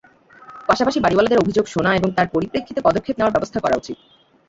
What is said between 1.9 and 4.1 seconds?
এবং তার পরিপ্রেক্ষিতে পদক্ষেপ নেওয়ার ব্যবস্থা করা উচিত।